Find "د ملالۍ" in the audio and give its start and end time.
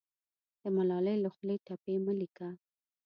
0.61-1.15